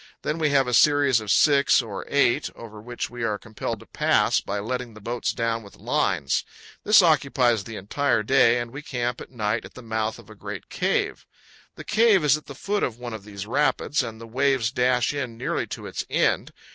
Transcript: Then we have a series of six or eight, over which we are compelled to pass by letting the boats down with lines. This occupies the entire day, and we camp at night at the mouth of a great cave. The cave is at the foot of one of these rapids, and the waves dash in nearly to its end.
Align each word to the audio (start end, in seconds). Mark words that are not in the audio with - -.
Then 0.23 0.39
we 0.39 0.49
have 0.49 0.65
a 0.67 0.73
series 0.73 1.19
of 1.21 1.29
six 1.29 1.79
or 1.79 2.07
eight, 2.09 2.49
over 2.55 2.81
which 2.81 3.11
we 3.11 3.23
are 3.23 3.37
compelled 3.37 3.79
to 3.81 3.85
pass 3.85 4.41
by 4.41 4.57
letting 4.57 4.95
the 4.95 4.99
boats 4.99 5.31
down 5.31 5.61
with 5.61 5.75
lines. 5.75 6.43
This 6.83 7.03
occupies 7.03 7.63
the 7.65 7.75
entire 7.75 8.23
day, 8.23 8.57
and 8.59 8.71
we 8.71 8.81
camp 8.81 9.21
at 9.21 9.29
night 9.29 9.63
at 9.63 9.75
the 9.75 9.83
mouth 9.83 10.17
of 10.17 10.27
a 10.27 10.33
great 10.33 10.69
cave. 10.69 11.27
The 11.75 11.83
cave 11.83 12.23
is 12.25 12.35
at 12.35 12.47
the 12.47 12.55
foot 12.55 12.81
of 12.81 12.97
one 12.97 13.13
of 13.13 13.25
these 13.25 13.45
rapids, 13.45 14.01
and 14.01 14.19
the 14.19 14.25
waves 14.25 14.71
dash 14.71 15.13
in 15.13 15.37
nearly 15.37 15.67
to 15.67 15.85
its 15.85 16.03
end. 16.09 16.51